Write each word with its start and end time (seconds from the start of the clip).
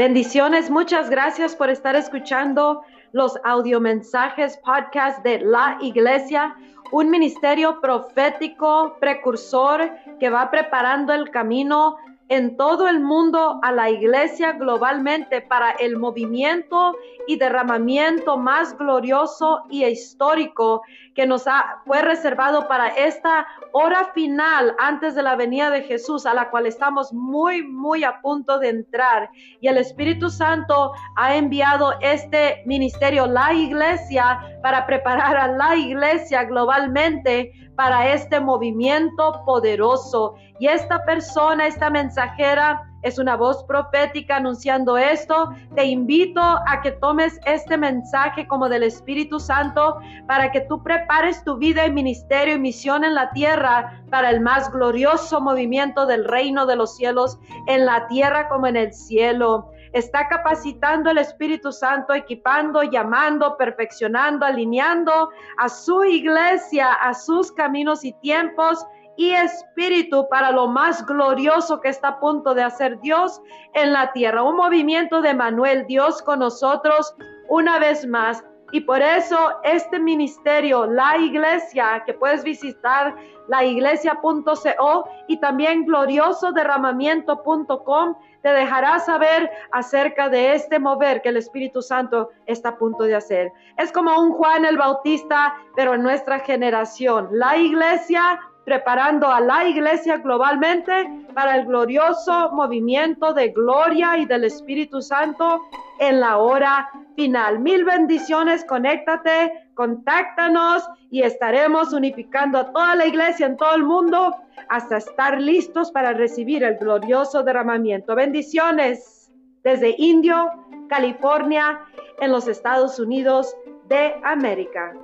Bendiciones, 0.00 0.70
muchas 0.70 1.10
gracias 1.10 1.54
por 1.54 1.68
estar 1.68 1.94
escuchando 1.94 2.80
los 3.12 3.38
audiomensajes 3.44 4.56
podcast 4.64 5.22
de 5.22 5.40
la 5.40 5.76
iglesia, 5.82 6.56
un 6.90 7.10
ministerio 7.10 7.82
profético 7.82 8.96
precursor 8.98 9.90
que 10.18 10.30
va 10.30 10.50
preparando 10.50 11.12
el 11.12 11.30
camino 11.30 11.98
en 12.30 12.56
todo 12.56 12.86
el 12.86 13.00
mundo 13.00 13.58
a 13.60 13.72
la 13.72 13.90
iglesia 13.90 14.52
globalmente 14.52 15.42
para 15.42 15.72
el 15.72 15.98
movimiento 15.98 16.96
y 17.26 17.36
derramamiento 17.36 18.36
más 18.36 18.78
glorioso 18.78 19.64
y 19.68 19.84
histórico 19.84 20.82
que 21.16 21.26
nos 21.26 21.48
ha, 21.48 21.82
fue 21.84 22.02
reservado 22.02 22.68
para 22.68 22.86
esta 22.86 23.48
hora 23.72 24.12
final 24.14 24.76
antes 24.78 25.16
de 25.16 25.24
la 25.24 25.34
venida 25.34 25.70
de 25.70 25.82
Jesús, 25.82 26.24
a 26.24 26.32
la 26.32 26.50
cual 26.50 26.66
estamos 26.66 27.12
muy, 27.12 27.64
muy 27.64 28.04
a 28.04 28.20
punto 28.20 28.60
de 28.60 28.68
entrar. 28.68 29.28
Y 29.60 29.66
el 29.66 29.78
Espíritu 29.78 30.30
Santo 30.30 30.92
ha 31.16 31.34
enviado 31.34 31.94
este 32.00 32.62
ministerio, 32.64 33.26
la 33.26 33.52
iglesia, 33.52 34.59
para 34.62 34.86
preparar 34.86 35.36
a 35.36 35.48
la 35.48 35.76
iglesia 35.76 36.44
globalmente 36.44 37.52
para 37.76 38.12
este 38.12 38.40
movimiento 38.40 39.42
poderoso. 39.46 40.34
Y 40.58 40.66
esta 40.66 41.04
persona, 41.04 41.66
esta 41.66 41.88
mensajera, 41.88 42.86
es 43.02 43.18
una 43.18 43.36
voz 43.36 43.64
profética 43.64 44.36
anunciando 44.36 44.98
esto. 44.98 45.54
Te 45.74 45.84
invito 45.86 46.40
a 46.40 46.80
que 46.82 46.92
tomes 46.92 47.40
este 47.46 47.78
mensaje 47.78 48.46
como 48.46 48.68
del 48.68 48.82
Espíritu 48.82 49.40
Santo 49.40 49.98
para 50.26 50.52
que 50.52 50.60
tú 50.62 50.82
prepares 50.82 51.42
tu 51.44 51.56
vida 51.56 51.86
y 51.86 51.92
ministerio 51.92 52.56
y 52.56 52.58
misión 52.58 53.04
en 53.04 53.14
la 53.14 53.30
tierra 53.30 54.02
para 54.10 54.30
el 54.30 54.40
más 54.40 54.70
glorioso 54.70 55.40
movimiento 55.40 56.06
del 56.06 56.24
reino 56.24 56.66
de 56.66 56.76
los 56.76 56.96
cielos 56.96 57.38
en 57.66 57.86
la 57.86 58.06
tierra 58.08 58.48
como 58.48 58.66
en 58.66 58.76
el 58.76 58.92
cielo. 58.92 59.70
Está 59.92 60.28
capacitando 60.28 61.10
el 61.10 61.18
Espíritu 61.18 61.72
Santo, 61.72 62.14
equipando, 62.14 62.82
llamando, 62.82 63.56
perfeccionando, 63.56 64.46
alineando 64.46 65.30
a 65.58 65.68
su 65.68 66.04
iglesia, 66.04 66.92
a 66.92 67.12
sus 67.14 67.50
caminos 67.52 68.04
y 68.04 68.12
tiempos 68.20 68.86
y 69.16 69.32
espíritu 69.32 70.26
para 70.30 70.50
lo 70.50 70.68
más 70.68 71.04
glorioso 71.04 71.80
que 71.80 71.88
está 71.88 72.08
a 72.08 72.20
punto 72.20 72.54
de 72.54 72.62
hacer 72.62 72.98
Dios 73.00 73.42
en 73.74 73.92
la 73.92 74.12
tierra. 74.12 74.42
Un 74.42 74.56
movimiento 74.56 75.20
de 75.20 75.34
Manuel, 75.34 75.86
Dios 75.86 76.22
con 76.22 76.38
nosotros 76.38 77.14
una 77.48 77.78
vez 77.78 78.06
más. 78.06 78.42
Y 78.72 78.80
por 78.80 79.02
eso 79.02 79.36
este 79.64 79.98
ministerio, 79.98 80.86
la 80.86 81.18
iglesia, 81.18 82.04
que 82.06 82.14
puedes 82.14 82.44
visitar 82.44 83.16
la 83.48 83.64
iglesia.co 83.64 85.08
y 85.26 85.40
también 85.40 85.84
gloriosoderramamiento.com, 85.84 88.14
te 88.42 88.48
dejará 88.48 89.00
saber 89.00 89.50
acerca 89.72 90.28
de 90.28 90.54
este 90.54 90.78
mover 90.78 91.20
que 91.20 91.30
el 91.30 91.36
Espíritu 91.36 91.82
Santo 91.82 92.30
está 92.46 92.68
a 92.70 92.78
punto 92.78 93.02
de 93.04 93.16
hacer. 93.16 93.52
Es 93.76 93.92
como 93.92 94.18
un 94.20 94.32
Juan 94.32 94.64
el 94.64 94.78
Bautista, 94.78 95.54
pero 95.76 95.94
en 95.94 96.02
nuestra 96.02 96.38
generación. 96.38 97.28
La 97.32 97.56
iglesia 97.56 98.40
preparando 98.70 99.26
a 99.26 99.40
la 99.40 99.66
iglesia 99.66 100.18
globalmente 100.18 100.92
para 101.34 101.56
el 101.56 101.66
glorioso 101.66 102.52
movimiento 102.52 103.34
de 103.34 103.48
gloria 103.48 104.16
y 104.16 104.26
del 104.26 104.44
Espíritu 104.44 105.02
Santo 105.02 105.62
en 105.98 106.20
la 106.20 106.36
hora 106.36 106.88
final. 107.16 107.58
Mil 107.58 107.84
bendiciones, 107.84 108.64
conéctate, 108.64 109.52
contáctanos 109.74 110.88
y 111.10 111.22
estaremos 111.22 111.92
unificando 111.92 112.60
a 112.60 112.70
toda 112.70 112.94
la 112.94 113.06
iglesia 113.06 113.46
en 113.46 113.56
todo 113.56 113.74
el 113.74 113.82
mundo 113.82 114.36
hasta 114.68 114.98
estar 114.98 115.40
listos 115.40 115.90
para 115.90 116.12
recibir 116.12 116.62
el 116.62 116.76
glorioso 116.76 117.42
derramamiento. 117.42 118.14
Bendiciones 118.14 119.32
desde 119.64 119.96
Indio, 119.98 120.48
California, 120.88 121.80
en 122.20 122.30
los 122.30 122.46
Estados 122.46 123.00
Unidos 123.00 123.52
de 123.88 124.14
América. 124.22 124.94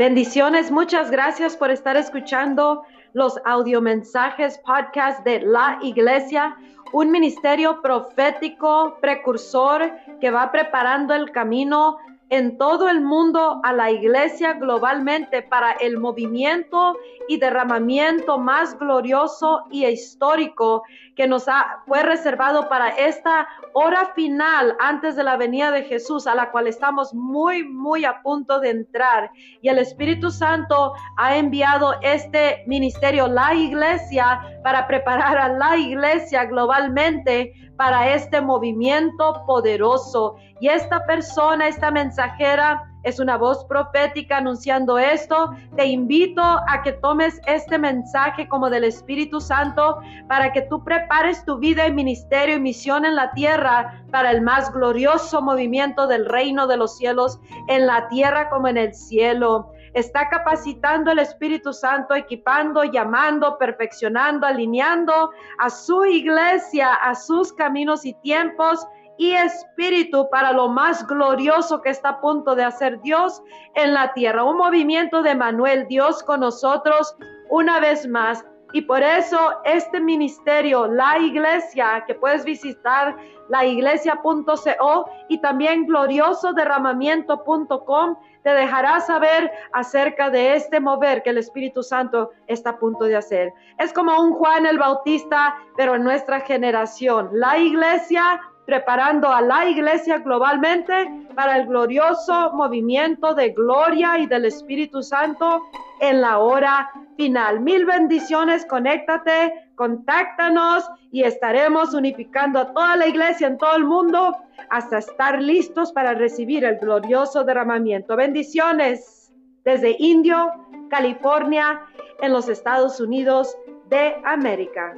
Bendiciones, 0.00 0.70
muchas 0.70 1.10
gracias 1.10 1.58
por 1.58 1.70
estar 1.70 1.94
escuchando 1.94 2.84
los 3.12 3.38
audiomensajes 3.44 4.56
podcast 4.56 5.22
de 5.26 5.40
la 5.40 5.78
iglesia, 5.82 6.56
un 6.94 7.10
ministerio 7.10 7.82
profético 7.82 8.96
precursor 9.02 9.92
que 10.18 10.30
va 10.30 10.50
preparando 10.50 11.12
el 11.12 11.30
camino 11.32 11.98
en 12.30 12.56
todo 12.58 12.88
el 12.88 13.00
mundo 13.00 13.60
a 13.64 13.72
la 13.72 13.90
iglesia 13.90 14.54
globalmente 14.54 15.42
para 15.42 15.72
el 15.72 15.98
movimiento 15.98 16.96
y 17.28 17.38
derramamiento 17.38 18.38
más 18.38 18.78
glorioso 18.78 19.64
y 19.70 19.84
histórico 19.84 20.84
que 21.16 21.26
nos 21.26 21.48
ha, 21.48 21.82
fue 21.86 22.02
reservado 22.02 22.68
para 22.68 22.88
esta 22.90 23.48
hora 23.72 24.12
final 24.14 24.76
antes 24.78 25.16
de 25.16 25.24
la 25.24 25.36
venida 25.36 25.72
de 25.72 25.82
Jesús, 25.82 26.28
a 26.28 26.34
la 26.36 26.50
cual 26.52 26.68
estamos 26.68 27.12
muy, 27.12 27.64
muy 27.64 28.04
a 28.04 28.22
punto 28.22 28.60
de 28.60 28.70
entrar. 28.70 29.30
Y 29.60 29.68
el 29.68 29.78
Espíritu 29.78 30.30
Santo 30.30 30.94
ha 31.16 31.36
enviado 31.36 31.94
este 32.00 32.62
ministerio, 32.66 33.26
la 33.26 33.54
iglesia, 33.54 34.40
para 34.62 34.86
preparar 34.86 35.36
a 35.36 35.48
la 35.48 35.76
iglesia 35.76 36.44
globalmente 36.44 37.52
para 37.80 38.12
este 38.14 38.42
movimiento 38.42 39.42
poderoso. 39.46 40.36
Y 40.60 40.68
esta 40.68 41.06
persona, 41.06 41.66
esta 41.66 41.90
mensajera, 41.90 42.84
es 43.04 43.18
una 43.18 43.38
voz 43.38 43.64
profética 43.64 44.36
anunciando 44.36 44.98
esto. 44.98 45.56
Te 45.76 45.86
invito 45.86 46.42
a 46.42 46.82
que 46.84 46.92
tomes 46.92 47.40
este 47.46 47.78
mensaje 47.78 48.46
como 48.48 48.68
del 48.68 48.84
Espíritu 48.84 49.40
Santo 49.40 49.98
para 50.28 50.52
que 50.52 50.60
tú 50.60 50.84
prepares 50.84 51.42
tu 51.46 51.56
vida 51.56 51.86
y 51.86 51.92
ministerio 51.94 52.56
y 52.56 52.60
misión 52.60 53.06
en 53.06 53.16
la 53.16 53.32
tierra 53.32 54.04
para 54.10 54.30
el 54.30 54.42
más 54.42 54.70
glorioso 54.74 55.40
movimiento 55.40 56.06
del 56.06 56.26
reino 56.26 56.66
de 56.66 56.76
los 56.76 56.98
cielos 56.98 57.40
en 57.68 57.86
la 57.86 58.08
tierra 58.08 58.50
como 58.50 58.68
en 58.68 58.76
el 58.76 58.92
cielo. 58.92 59.72
Está 59.94 60.28
capacitando 60.28 61.10
el 61.10 61.18
Espíritu 61.18 61.72
Santo, 61.72 62.14
equipando, 62.14 62.84
llamando, 62.84 63.58
perfeccionando, 63.58 64.46
alineando 64.46 65.30
a 65.58 65.70
su 65.70 66.04
iglesia, 66.04 66.94
a 66.94 67.14
sus 67.14 67.52
caminos 67.52 68.04
y 68.04 68.14
tiempos 68.22 68.86
y 69.20 69.32
espíritu 69.32 70.30
para 70.30 70.50
lo 70.50 70.68
más 70.68 71.06
glorioso 71.06 71.82
que 71.82 71.90
está 71.90 72.08
a 72.08 72.20
punto 72.22 72.54
de 72.54 72.64
hacer 72.64 73.02
Dios 73.02 73.42
en 73.74 73.92
la 73.92 74.14
tierra. 74.14 74.44
Un 74.44 74.56
movimiento 74.56 75.22
de 75.22 75.34
Manuel, 75.34 75.86
Dios 75.88 76.22
con 76.22 76.40
nosotros 76.40 77.14
una 77.50 77.80
vez 77.80 78.08
más. 78.08 78.42
Y 78.72 78.82
por 78.82 79.02
eso 79.02 79.58
este 79.64 79.98
ministerio, 80.00 80.86
la 80.86 81.18
iglesia, 81.18 82.04
que 82.06 82.14
puedes 82.14 82.44
visitar 82.44 83.16
la 83.48 83.66
iglesia.co 83.66 85.10
y 85.28 85.40
también 85.40 85.86
gloriosoderramamiento.com, 85.86 88.16
te 88.42 88.50
dejará 88.50 89.00
saber 89.00 89.50
acerca 89.72 90.30
de 90.30 90.54
este 90.54 90.78
mover 90.80 91.22
que 91.22 91.28
el 91.30 91.38
Espíritu 91.38 91.82
Santo 91.82 92.30
está 92.46 92.70
a 92.70 92.78
punto 92.78 93.04
de 93.04 93.16
hacer. 93.16 93.52
Es 93.78 93.92
como 93.92 94.22
un 94.22 94.32
Juan 94.32 94.66
el 94.66 94.78
Bautista, 94.78 95.56
pero 95.76 95.96
en 95.96 96.04
nuestra 96.04 96.40
generación. 96.40 97.28
La 97.32 97.58
iglesia 97.58 98.40
preparando 98.66 99.28
a 99.32 99.40
la 99.40 99.68
iglesia 99.68 100.18
globalmente 100.18 101.26
para 101.34 101.58
el 101.58 101.66
glorioso 101.66 102.52
movimiento 102.52 103.34
de 103.34 103.50
gloria 103.50 104.18
y 104.18 104.26
del 104.26 104.44
Espíritu 104.44 105.02
Santo 105.02 105.62
en 106.00 106.20
la 106.20 106.38
hora 106.38 106.90
final. 107.16 107.60
Mil 107.60 107.84
bendiciones, 107.84 108.64
conéctate, 108.66 109.52
contáctanos 109.74 110.88
y 111.10 111.22
estaremos 111.22 111.94
unificando 111.94 112.60
a 112.60 112.72
toda 112.72 112.96
la 112.96 113.06
iglesia 113.06 113.46
en 113.46 113.58
todo 113.58 113.76
el 113.76 113.84
mundo 113.84 114.36
hasta 114.68 114.98
estar 114.98 115.40
listos 115.40 115.92
para 115.92 116.14
recibir 116.14 116.64
el 116.64 116.78
glorioso 116.78 117.44
derramamiento. 117.44 118.16
Bendiciones 118.16 119.32
desde 119.64 119.96
Indio, 119.98 120.52
California, 120.88 121.80
en 122.20 122.32
los 122.32 122.48
Estados 122.48 123.00
Unidos 123.00 123.56
de 123.88 124.16
América. 124.24 124.94